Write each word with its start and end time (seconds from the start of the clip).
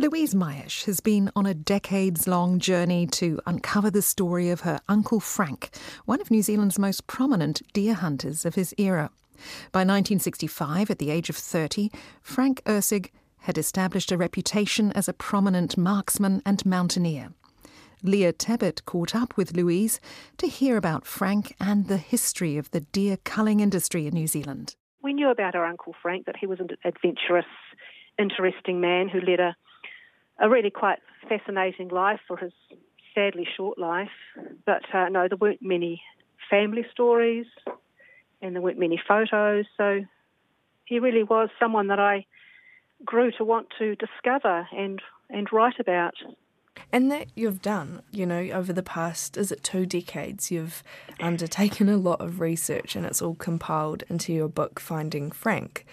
Louise 0.00 0.32
Maich 0.32 0.86
has 0.86 1.00
been 1.00 1.30
on 1.36 1.44
a 1.44 1.52
decades 1.52 2.26
long 2.26 2.58
journey 2.58 3.06
to 3.08 3.38
uncover 3.44 3.90
the 3.90 4.00
story 4.00 4.48
of 4.48 4.62
her 4.62 4.80
Uncle 4.88 5.20
Frank, 5.20 5.68
one 6.06 6.22
of 6.22 6.30
New 6.30 6.40
Zealand's 6.40 6.78
most 6.78 7.06
prominent 7.06 7.60
deer 7.74 7.92
hunters 7.92 8.46
of 8.46 8.54
his 8.54 8.74
era. 8.78 9.10
By 9.72 9.80
1965, 9.80 10.90
at 10.90 10.98
the 10.98 11.10
age 11.10 11.28
of 11.28 11.36
30, 11.36 11.90
Frank 12.22 12.62
Erceg 12.64 13.10
had 13.40 13.58
established 13.58 14.10
a 14.10 14.16
reputation 14.16 14.90
as 14.92 15.06
a 15.06 15.12
prominent 15.12 15.76
marksman 15.76 16.40
and 16.46 16.64
mountaineer. 16.64 17.34
Leah 18.02 18.32
Tebbett 18.32 18.86
caught 18.86 19.14
up 19.14 19.36
with 19.36 19.54
Louise 19.54 20.00
to 20.38 20.46
hear 20.46 20.78
about 20.78 21.04
Frank 21.04 21.54
and 21.60 21.88
the 21.88 21.98
history 21.98 22.56
of 22.56 22.70
the 22.70 22.80
deer 22.80 23.18
culling 23.24 23.60
industry 23.60 24.06
in 24.06 24.14
New 24.14 24.26
Zealand. 24.26 24.76
We 25.02 25.12
knew 25.12 25.30
about 25.30 25.54
our 25.54 25.66
Uncle 25.66 25.94
Frank 26.00 26.24
that 26.24 26.38
he 26.40 26.46
was 26.46 26.58
an 26.58 26.68
adventurous, 26.86 27.44
interesting 28.18 28.80
man 28.80 29.10
who 29.10 29.20
led 29.20 29.40
a, 29.40 29.54
a 30.40 30.48
really 30.48 30.70
quite 30.70 30.98
fascinating 31.28 31.88
life 31.88 32.20
for 32.26 32.36
his 32.36 32.52
sadly 33.14 33.46
short 33.56 33.78
life. 33.78 34.08
But 34.66 34.82
uh, 34.92 35.08
no, 35.08 35.28
there 35.28 35.38
weren't 35.38 35.62
many 35.62 36.02
family 36.48 36.84
stories 36.90 37.46
and 38.42 38.54
there 38.54 38.62
weren't 38.62 38.78
many 38.78 39.00
photos. 39.06 39.66
So 39.76 40.04
he 40.84 40.98
really 40.98 41.22
was 41.22 41.50
someone 41.58 41.88
that 41.88 42.00
I 42.00 42.26
grew 43.04 43.30
to 43.32 43.44
want 43.44 43.68
to 43.78 43.96
discover 43.96 44.66
and, 44.76 45.00
and 45.28 45.46
write 45.52 45.78
about. 45.78 46.14
And 46.92 47.10
that 47.10 47.26
you've 47.34 47.62
done, 47.62 48.02
you 48.10 48.26
know, 48.26 48.40
over 48.52 48.72
the 48.72 48.82
past, 48.82 49.36
is 49.36 49.52
it 49.52 49.62
two 49.62 49.86
decades, 49.86 50.50
you've 50.50 50.82
undertaken 51.20 51.88
a 51.88 51.96
lot 51.96 52.20
of 52.20 52.40
research 52.40 52.96
and 52.96 53.04
it's 53.04 53.22
all 53.22 53.34
compiled 53.34 54.02
into 54.08 54.32
your 54.32 54.48
book, 54.48 54.80
Finding 54.80 55.30
Frank. 55.30 55.86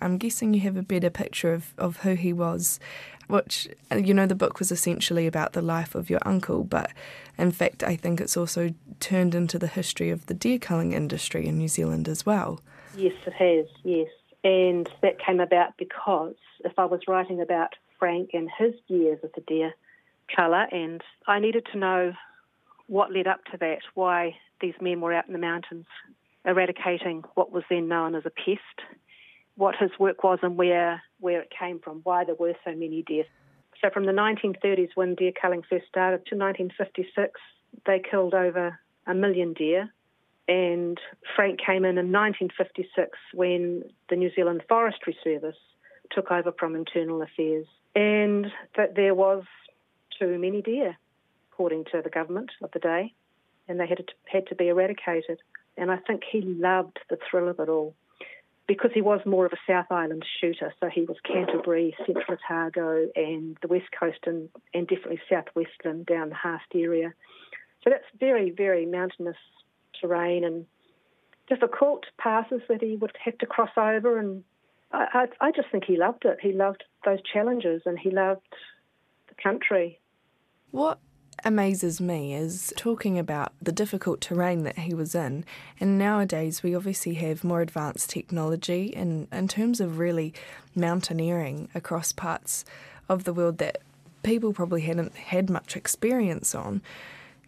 I'm 0.00 0.18
guessing 0.18 0.54
you 0.54 0.60
have 0.60 0.76
a 0.76 0.82
better 0.82 1.10
picture 1.10 1.52
of, 1.52 1.74
of 1.78 1.98
who 1.98 2.14
he 2.14 2.32
was, 2.32 2.80
which, 3.28 3.68
you 3.94 4.14
know, 4.14 4.26
the 4.26 4.34
book 4.34 4.58
was 4.58 4.70
essentially 4.70 5.26
about 5.26 5.52
the 5.52 5.62
life 5.62 5.94
of 5.94 6.10
your 6.10 6.20
uncle, 6.26 6.64
but 6.64 6.90
in 7.38 7.50
fact, 7.50 7.82
I 7.82 7.96
think 7.96 8.20
it's 8.20 8.36
also 8.36 8.74
turned 9.00 9.34
into 9.34 9.58
the 9.58 9.66
history 9.66 10.10
of 10.10 10.26
the 10.26 10.34
deer 10.34 10.58
culling 10.58 10.92
industry 10.92 11.46
in 11.46 11.58
New 11.58 11.68
Zealand 11.68 12.08
as 12.08 12.26
well. 12.26 12.60
Yes, 12.96 13.14
it 13.26 13.32
has, 13.32 13.66
yes. 13.82 14.08
And 14.44 14.88
that 15.00 15.18
came 15.18 15.40
about 15.40 15.76
because 15.78 16.34
if 16.64 16.78
I 16.78 16.84
was 16.84 17.00
writing 17.08 17.40
about 17.40 17.74
Frank 17.98 18.30
and 18.34 18.50
his 18.58 18.74
years 18.88 19.18
as 19.24 19.30
a 19.36 19.40
deer 19.40 19.72
culler, 20.36 20.66
and 20.70 21.02
I 21.26 21.38
needed 21.38 21.66
to 21.72 21.78
know 21.78 22.12
what 22.86 23.12
led 23.12 23.26
up 23.26 23.44
to 23.46 23.56
that, 23.58 23.80
why 23.94 24.36
these 24.60 24.74
men 24.80 25.00
were 25.00 25.14
out 25.14 25.26
in 25.26 25.32
the 25.32 25.38
mountains 25.38 25.86
eradicating 26.44 27.24
what 27.34 27.50
was 27.50 27.64
then 27.70 27.88
known 27.88 28.14
as 28.14 28.24
a 28.26 28.30
pest, 28.30 28.82
what 29.56 29.76
his 29.76 29.90
work 29.98 30.22
was 30.24 30.38
and 30.42 30.56
where, 30.56 31.02
where 31.20 31.40
it 31.40 31.52
came 31.56 31.78
from, 31.78 32.00
why 32.04 32.24
there 32.24 32.34
were 32.34 32.54
so 32.64 32.72
many 32.72 33.02
deer. 33.02 33.24
So 33.80 33.90
from 33.90 34.06
the 34.06 34.12
1930s, 34.12 34.90
when 34.94 35.14
deer 35.14 35.32
culling 35.40 35.62
first 35.62 35.86
started, 35.88 36.26
to 36.26 36.36
1956, 36.36 37.40
they 37.86 38.00
killed 38.00 38.34
over 38.34 38.78
a 39.06 39.14
million 39.14 39.52
deer. 39.52 39.92
And 40.46 40.98
Frank 41.36 41.58
came 41.58 41.84
in 41.84 41.98
in 41.98 42.12
1956 42.12 43.18
when 43.32 43.84
the 44.10 44.16
New 44.16 44.30
Zealand 44.34 44.62
Forestry 44.68 45.16
Service 45.24 45.56
took 46.10 46.30
over 46.30 46.52
from 46.58 46.76
Internal 46.76 47.22
Affairs. 47.22 47.66
And 47.94 48.46
that 48.76 48.96
there 48.96 49.14
was 49.14 49.44
too 50.18 50.38
many 50.38 50.62
deer, 50.62 50.96
according 51.52 51.84
to 51.92 52.02
the 52.02 52.10
government 52.10 52.50
of 52.62 52.70
the 52.72 52.78
day, 52.78 53.14
and 53.68 53.80
they 53.80 53.86
had 53.86 53.98
to, 53.98 54.04
had 54.26 54.46
to 54.48 54.54
be 54.54 54.68
eradicated. 54.68 55.38
And 55.76 55.90
I 55.90 55.96
think 55.96 56.22
he 56.30 56.40
loved 56.42 56.98
the 57.08 57.18
thrill 57.30 57.48
of 57.48 57.58
it 57.58 57.68
all 57.68 57.94
because 58.66 58.90
he 58.94 59.02
was 59.02 59.20
more 59.26 59.46
of 59.46 59.52
a 59.52 59.70
South 59.70 59.90
Island 59.90 60.24
shooter. 60.40 60.72
So 60.80 60.88
he 60.88 61.02
was 61.02 61.16
Canterbury, 61.24 61.94
Central 62.06 62.38
Otago, 62.48 63.08
and 63.14 63.58
the 63.60 63.68
West 63.68 63.90
Coast, 63.98 64.20
and, 64.26 64.48
and 64.72 64.88
definitely 64.88 65.20
Southwestern 65.30 66.04
down 66.04 66.30
the 66.30 66.34
Haast 66.34 66.74
area. 66.74 67.12
So 67.82 67.90
that's 67.90 68.04
very, 68.18 68.50
very 68.50 68.86
mountainous 68.86 69.36
terrain 70.00 70.44
and 70.44 70.66
difficult 71.48 72.06
passes 72.18 72.62
that 72.68 72.82
he 72.82 72.96
would 72.96 73.12
have 73.22 73.36
to 73.38 73.46
cross 73.46 73.70
over. 73.76 74.18
And 74.18 74.42
I, 74.92 75.26
I, 75.40 75.48
I 75.48 75.50
just 75.50 75.68
think 75.70 75.84
he 75.84 75.98
loved 75.98 76.24
it. 76.24 76.38
He 76.40 76.52
loved 76.52 76.84
those 77.04 77.18
challenges 77.30 77.82
and 77.84 77.98
he 77.98 78.10
loved 78.10 78.40
the 79.28 79.34
country. 79.42 80.00
What 80.70 80.98
amazes 81.44 82.00
me 82.00 82.34
is 82.34 82.72
talking 82.76 83.18
about 83.18 83.52
the 83.60 83.72
difficult 83.72 84.20
terrain 84.20 84.64
that 84.64 84.78
he 84.78 84.94
was 84.94 85.14
in. 85.14 85.44
And 85.78 85.98
nowadays, 85.98 86.62
we 86.62 86.74
obviously 86.74 87.14
have 87.14 87.44
more 87.44 87.60
advanced 87.60 88.10
technology 88.10 88.86
in, 88.86 89.28
in 89.30 89.48
terms 89.48 89.80
of 89.80 89.98
really 89.98 90.32
mountaineering 90.74 91.68
across 91.74 92.12
parts 92.12 92.64
of 93.08 93.24
the 93.24 93.32
world 93.32 93.58
that 93.58 93.78
people 94.22 94.52
probably 94.52 94.80
hadn't 94.82 95.14
had 95.14 95.50
much 95.50 95.76
experience 95.76 96.54
on. 96.54 96.82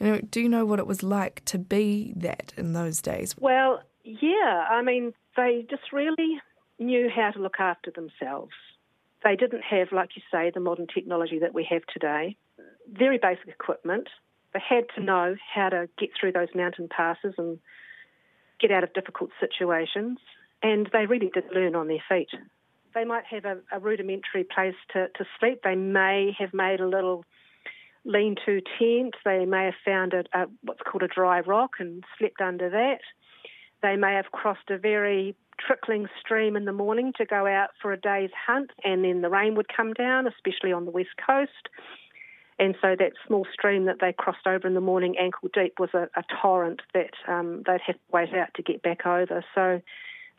You 0.00 0.06
know, 0.06 0.20
do 0.20 0.40
you 0.40 0.48
know 0.48 0.64
what 0.64 0.78
it 0.78 0.86
was 0.86 1.02
like 1.02 1.44
to 1.44 1.58
be 1.58 2.12
that 2.16 2.52
in 2.56 2.72
those 2.72 3.00
days? 3.00 3.36
Well, 3.38 3.82
yeah. 4.04 4.66
I 4.70 4.82
mean, 4.82 5.12
they 5.36 5.66
just 5.70 5.92
really 5.92 6.40
knew 6.78 7.08
how 7.14 7.30
to 7.30 7.38
look 7.38 7.60
after 7.60 7.90
themselves. 7.90 8.52
They 9.22 9.36
didn't 9.36 9.62
have, 9.62 9.92
like 9.92 10.16
you 10.16 10.22
say, 10.32 10.50
the 10.52 10.58
modern 10.58 10.88
technology 10.92 11.38
that 11.38 11.54
we 11.54 11.64
have 11.70 11.82
today 11.92 12.36
very 12.90 13.18
basic 13.18 13.48
equipment. 13.48 14.08
They 14.54 14.60
had 14.66 14.84
to 14.96 15.02
know 15.02 15.36
how 15.54 15.68
to 15.70 15.88
get 15.98 16.10
through 16.18 16.32
those 16.32 16.48
mountain 16.54 16.88
passes 16.88 17.34
and 17.38 17.58
get 18.60 18.70
out 18.70 18.84
of 18.84 18.92
difficult 18.92 19.30
situations, 19.40 20.18
and 20.62 20.88
they 20.92 21.06
really 21.06 21.30
did 21.32 21.44
learn 21.54 21.74
on 21.74 21.88
their 21.88 22.02
feet. 22.08 22.28
They 22.94 23.04
might 23.04 23.24
have 23.24 23.44
a, 23.44 23.58
a 23.72 23.80
rudimentary 23.80 24.44
place 24.44 24.74
to, 24.92 25.08
to 25.08 25.24
sleep. 25.40 25.60
They 25.64 25.74
may 25.74 26.36
have 26.38 26.52
made 26.52 26.80
a 26.80 26.86
little 26.86 27.24
lean-to 28.04 28.60
tent. 28.78 29.14
They 29.24 29.46
may 29.46 29.64
have 29.64 29.74
found 29.84 30.12
a, 30.12 30.24
a, 30.34 30.46
what's 30.62 30.82
called 30.82 31.02
a 31.02 31.08
dry 31.08 31.40
rock 31.40 31.72
and 31.78 32.04
slept 32.18 32.40
under 32.40 32.68
that. 32.68 33.00
They 33.82 33.96
may 33.96 34.14
have 34.14 34.30
crossed 34.30 34.70
a 34.70 34.78
very 34.78 35.34
trickling 35.58 36.06
stream 36.20 36.56
in 36.56 36.64
the 36.64 36.72
morning 36.72 37.12
to 37.16 37.24
go 37.24 37.46
out 37.46 37.70
for 37.80 37.92
a 37.92 38.00
day's 38.00 38.30
hunt, 38.46 38.70
and 38.84 39.04
then 39.04 39.22
the 39.22 39.30
rain 39.30 39.54
would 39.54 39.74
come 39.74 39.92
down, 39.92 40.26
especially 40.26 40.72
on 40.72 40.84
the 40.84 40.90
west 40.90 41.16
coast. 41.24 41.68
And 42.62 42.76
so 42.80 42.94
that 42.96 43.10
small 43.26 43.44
stream 43.52 43.86
that 43.86 43.96
they 44.00 44.12
crossed 44.12 44.46
over 44.46 44.68
in 44.68 44.74
the 44.74 44.80
morning, 44.80 45.16
ankle 45.18 45.48
deep, 45.52 45.80
was 45.80 45.88
a, 45.94 46.08
a 46.14 46.22
torrent 46.40 46.80
that 46.94 47.10
um, 47.26 47.64
they'd 47.66 47.80
have 47.84 47.96
to 47.96 48.00
wait 48.12 48.32
out 48.32 48.54
to 48.54 48.62
get 48.62 48.82
back 48.82 49.04
over. 49.04 49.44
So 49.52 49.82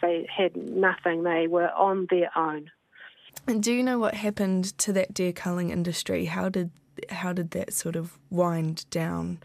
they 0.02 0.26
had 0.34 0.56
nothing. 0.56 1.24
They 1.24 1.48
were 1.48 1.70
on 1.72 2.08
their 2.10 2.30
own. 2.38 2.72
And 3.46 3.62
do 3.62 3.74
you 3.74 3.84
know 3.84 4.00
what 4.00 4.14
happened 4.14 4.78
to 4.78 4.94
that 4.94 5.14
deer 5.14 5.34
culling 5.34 5.70
industry? 5.70 6.24
How 6.24 6.48
did 6.48 6.72
how 7.10 7.34
did 7.34 7.52
that 7.52 7.74
sort 7.74 7.98
of 7.98 8.18
wind 8.30 8.86
down? 8.90 9.40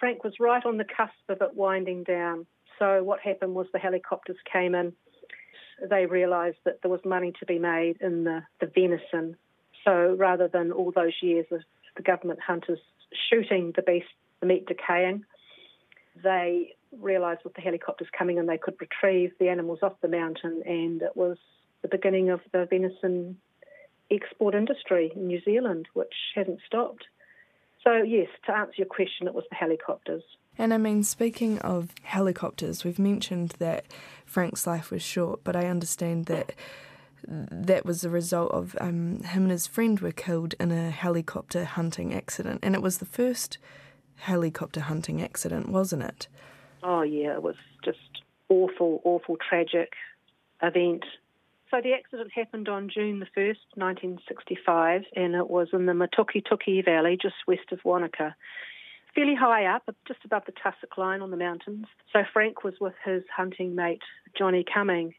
Frank 0.00 0.24
was 0.24 0.32
right 0.40 0.64
on 0.64 0.78
the 0.78 0.84
cusp 0.84 1.12
of 1.28 1.42
it 1.42 1.54
winding 1.54 2.02
down. 2.02 2.46
So 2.78 3.02
what 3.02 3.20
happened 3.20 3.54
was 3.54 3.66
the 3.74 3.78
helicopters 3.78 4.38
came 4.50 4.74
in. 4.74 4.94
They 5.90 6.06
realised 6.06 6.56
that 6.64 6.80
there 6.80 6.90
was 6.90 7.00
money 7.04 7.34
to 7.40 7.44
be 7.44 7.58
made 7.58 7.98
in 8.00 8.24
the, 8.24 8.42
the 8.58 8.72
venison. 8.74 9.36
So 9.84 10.16
rather 10.18 10.48
than 10.48 10.72
all 10.72 10.92
those 10.92 11.12
years 11.20 11.44
of 11.50 11.60
the 11.96 12.02
government 12.02 12.40
hunters 12.40 12.78
shooting 13.30 13.72
the 13.76 13.82
beast, 13.82 14.06
the 14.40 14.46
meat 14.46 14.66
decaying. 14.66 15.24
They 16.22 16.74
realised 17.00 17.40
with 17.44 17.54
the 17.54 17.60
helicopters 17.60 18.08
coming 18.16 18.38
in, 18.38 18.46
they 18.46 18.58
could 18.58 18.76
retrieve 18.80 19.32
the 19.38 19.48
animals 19.48 19.80
off 19.82 19.94
the 20.02 20.08
mountain, 20.08 20.62
and 20.66 21.02
it 21.02 21.16
was 21.16 21.38
the 21.80 21.88
beginning 21.88 22.30
of 22.30 22.40
the 22.52 22.66
venison 22.68 23.38
export 24.10 24.54
industry 24.54 25.12
in 25.14 25.26
New 25.26 25.40
Zealand, 25.42 25.88
which 25.94 26.14
hasn't 26.34 26.60
stopped. 26.66 27.04
So, 27.82 28.02
yes, 28.02 28.28
to 28.46 28.52
answer 28.52 28.74
your 28.76 28.86
question, 28.86 29.26
it 29.26 29.34
was 29.34 29.44
the 29.50 29.56
helicopters. 29.56 30.22
And 30.58 30.72
I 30.74 30.78
mean, 30.78 31.02
speaking 31.02 31.58
of 31.60 31.90
helicopters, 32.02 32.84
we've 32.84 32.98
mentioned 32.98 33.54
that 33.58 33.86
Frank's 34.24 34.66
life 34.66 34.90
was 34.90 35.02
short, 35.02 35.42
but 35.42 35.56
I 35.56 35.66
understand 35.66 36.26
that 36.26 36.52
that 37.26 37.84
was 37.84 38.00
the 38.00 38.10
result 38.10 38.52
of 38.52 38.76
um, 38.80 39.22
him 39.22 39.42
and 39.42 39.50
his 39.50 39.66
friend 39.66 40.00
were 40.00 40.12
killed 40.12 40.54
in 40.60 40.70
a 40.70 40.90
helicopter 40.90 41.64
hunting 41.64 42.14
accident, 42.14 42.60
and 42.62 42.74
it 42.74 42.82
was 42.82 42.98
the 42.98 43.06
first 43.06 43.58
helicopter 44.16 44.80
hunting 44.80 45.22
accident, 45.22 45.68
wasn't 45.68 46.02
it? 46.02 46.28
Oh 46.82 47.02
yeah, 47.02 47.34
it 47.34 47.42
was 47.42 47.56
just 47.84 48.22
awful, 48.48 49.00
awful, 49.04 49.36
tragic 49.36 49.92
event. 50.62 51.04
So 51.70 51.80
the 51.82 51.94
accident 51.94 52.30
happened 52.34 52.68
on 52.68 52.90
June 52.92 53.18
the 53.18 53.26
1st, 53.26 53.56
1965, 53.76 55.02
and 55.16 55.34
it 55.34 55.48
was 55.48 55.68
in 55.72 55.86
the 55.86 55.92
Matukituki 55.94 56.84
Valley, 56.84 57.16
just 57.20 57.36
west 57.46 57.72
of 57.72 57.78
Wanaka. 57.82 58.36
Fairly 59.14 59.34
high 59.34 59.64
up, 59.66 59.82
just 60.06 60.20
above 60.24 60.42
the 60.44 60.52
tussock 60.52 60.98
line 60.98 61.22
on 61.22 61.30
the 61.30 61.36
mountains. 61.36 61.86
So 62.12 62.24
Frank 62.32 62.62
was 62.62 62.74
with 62.80 62.94
his 63.04 63.22
hunting 63.34 63.74
mate, 63.74 64.02
Johnny 64.36 64.64
Cumming, 64.64 65.14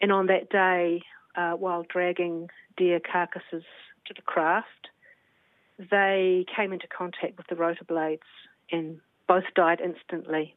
and 0.00 0.10
on 0.10 0.26
that 0.26 0.48
day, 0.48 1.02
uh, 1.36 1.52
while 1.52 1.84
dragging 1.88 2.48
deer 2.76 3.00
carcasses 3.00 3.64
to 4.06 4.14
the 4.14 4.22
craft, 4.22 4.88
they 5.78 6.44
came 6.54 6.72
into 6.72 6.86
contact 6.86 7.36
with 7.36 7.46
the 7.48 7.56
rotor 7.56 7.84
blades 7.84 8.22
and 8.70 9.00
both 9.26 9.44
died 9.54 9.80
instantly. 9.80 10.54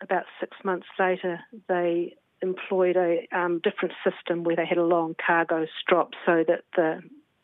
About 0.00 0.24
six 0.38 0.56
months 0.64 0.86
later, 0.98 1.40
they 1.68 2.16
employed 2.42 2.96
a 2.96 3.26
um, 3.36 3.60
different 3.62 3.94
system 4.02 4.44
where 4.44 4.56
they 4.56 4.64
had 4.64 4.78
a 4.78 4.84
long 4.84 5.14
cargo 5.24 5.66
strop 5.80 6.12
so 6.24 6.42
that 6.46 6.64
the 6.74 7.02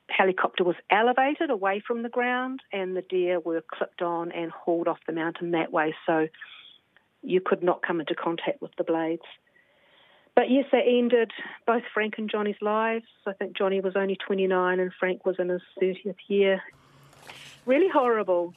helicopter 0.09 0.65
was 0.65 0.77
elevated 0.91 1.51
away 1.51 1.83
from 1.87 2.03
the 2.03 2.09
ground 2.09 2.61
and 2.73 2.97
the 2.97 3.03
deer 3.03 3.41
were 3.41 3.63
clipped 3.71 4.01
on 4.01 4.33
and 4.33 4.51
hauled 4.51 4.89
off 4.89 4.99
the 5.07 5.13
mountain 5.13 5.51
that 5.51 5.73
way 5.73 5.95
so 6.07 6.29
you 7.23 7.41
could 7.45 7.63
not 7.63 7.83
come 7.83 8.01
into 8.01 8.15
contact 8.15 8.63
with 8.63 8.71
the 8.79 8.85
blades. 8.85 9.23
But 10.37 10.51
yes, 10.51 10.67
that 10.71 10.85
ended 10.87 11.33
both 11.67 11.83
Frank 11.95 12.17
and 12.19 12.31
Johnny's 12.31 12.61
lives. 12.61 13.07
I 13.27 13.33
think 13.33 13.57
Johnny 13.57 13.81
was 13.81 13.97
only 13.97 14.17
29 14.17 14.79
and 14.79 14.93
Frank 15.01 15.25
was 15.25 15.37
in 15.39 15.49
his 15.49 15.63
30th 15.83 16.15
year. 16.29 16.63
Really 17.65 17.89
horrible. 17.89 18.53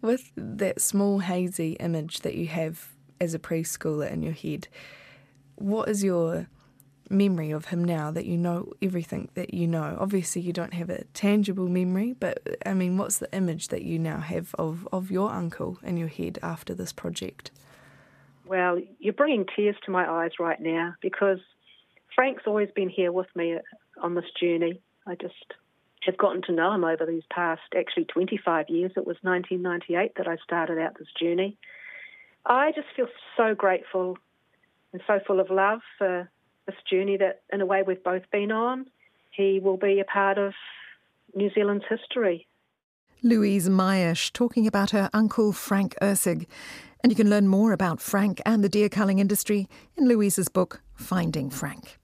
With 0.00 0.30
that 0.36 0.80
small 0.80 1.18
hazy 1.18 1.72
image 1.72 2.20
that 2.20 2.36
you 2.36 2.46
have 2.46 2.92
as 3.20 3.34
a 3.34 3.40
preschooler 3.40 4.10
in 4.10 4.22
your 4.22 4.32
head, 4.32 4.68
what 5.56 5.88
is 5.88 6.04
your 6.04 6.46
memory 7.10 7.50
of 7.50 7.66
him 7.66 7.84
now 7.84 8.12
that 8.12 8.24
you 8.24 8.38
know 8.38 8.72
everything 8.80 9.30
that 9.34 9.52
you 9.52 9.66
know? 9.66 9.96
Obviously, 9.98 10.40
you 10.40 10.52
don't 10.52 10.74
have 10.74 10.90
a 10.90 11.02
tangible 11.12 11.68
memory, 11.68 12.14
but 12.18 12.40
I 12.64 12.72
mean, 12.72 12.96
what's 12.96 13.18
the 13.18 13.30
image 13.34 13.68
that 13.68 13.82
you 13.82 13.98
now 13.98 14.20
have 14.20 14.54
of, 14.60 14.86
of 14.92 15.10
your 15.10 15.32
uncle 15.32 15.76
in 15.82 15.96
your 15.96 16.08
head 16.08 16.38
after 16.40 16.72
this 16.72 16.92
project? 16.92 17.50
Well, 18.50 18.80
you're 18.98 19.14
bringing 19.14 19.46
tears 19.54 19.76
to 19.84 19.92
my 19.92 20.10
eyes 20.10 20.32
right 20.40 20.60
now 20.60 20.96
because 21.00 21.38
Frank's 22.16 22.42
always 22.48 22.68
been 22.74 22.88
here 22.88 23.12
with 23.12 23.28
me 23.36 23.56
on 24.02 24.16
this 24.16 24.24
journey. 24.40 24.80
I 25.06 25.14
just 25.14 25.54
have 26.02 26.18
gotten 26.18 26.42
to 26.42 26.52
know 26.52 26.72
him 26.72 26.82
over 26.82 27.06
these 27.06 27.22
past, 27.30 27.62
actually 27.78 28.06
25 28.06 28.68
years. 28.68 28.90
It 28.96 29.06
was 29.06 29.18
1998 29.22 30.14
that 30.16 30.26
I 30.26 30.36
started 30.42 30.80
out 30.80 30.98
this 30.98 31.06
journey. 31.16 31.58
I 32.44 32.72
just 32.72 32.88
feel 32.96 33.06
so 33.36 33.54
grateful 33.54 34.18
and 34.92 35.00
so 35.06 35.20
full 35.24 35.38
of 35.38 35.48
love 35.48 35.78
for 35.96 36.28
this 36.66 36.74
journey 36.90 37.18
that, 37.18 37.42
in 37.52 37.60
a 37.60 37.66
way, 37.66 37.84
we've 37.86 38.02
both 38.02 38.28
been 38.32 38.50
on. 38.50 38.86
He 39.30 39.60
will 39.62 39.76
be 39.76 40.00
a 40.00 40.04
part 40.04 40.38
of 40.38 40.54
New 41.36 41.50
Zealand's 41.54 41.84
history. 41.88 42.48
Louise 43.22 43.68
Maich 43.68 44.32
talking 44.32 44.66
about 44.66 44.90
her 44.90 45.08
uncle 45.12 45.52
Frank 45.52 45.94
Erceg. 46.02 46.46
And 47.02 47.10
you 47.10 47.16
can 47.16 47.30
learn 47.30 47.48
more 47.48 47.72
about 47.72 48.00
Frank 48.00 48.40
and 48.44 48.62
the 48.62 48.68
deer 48.68 48.88
culling 48.88 49.18
industry 49.18 49.68
in 49.96 50.08
Louise's 50.08 50.48
book, 50.48 50.82
Finding 50.94 51.50
Frank. 51.50 51.98